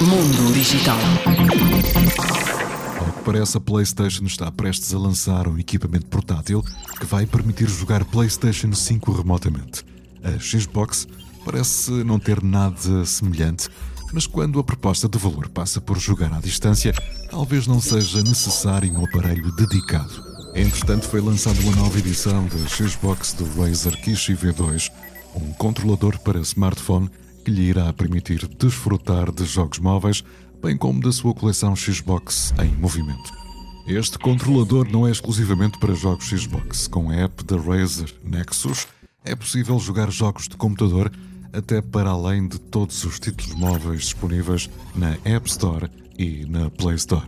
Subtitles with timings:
[0.00, 0.98] Mundo Digital.
[2.98, 6.62] Ao que parece, a PlayStation está prestes a lançar um equipamento portátil
[6.98, 9.84] que vai permitir jogar PlayStation 5 remotamente.
[10.22, 11.06] A Xbox
[11.44, 13.68] parece não ter nada semelhante,
[14.12, 16.92] mas quando a proposta de valor passa por jogar à distância,
[17.30, 20.22] talvez não seja necessário um aparelho dedicado.
[20.54, 24.90] Entretanto, foi lançada uma nova edição da Xbox do Razer Kishi V2,
[25.34, 27.10] um controlador para smartphone
[27.44, 30.24] que lhe irá permitir desfrutar de jogos móveis,
[30.62, 33.32] bem como da sua coleção Xbox em movimento.
[33.86, 36.88] Este controlador não é exclusivamente para jogos Xbox.
[36.88, 38.86] Com a app da Razer Nexus,
[39.22, 41.12] é possível jogar jogos de computador
[41.52, 46.96] até para além de todos os títulos móveis disponíveis na App Store e na Play
[46.96, 47.26] Store.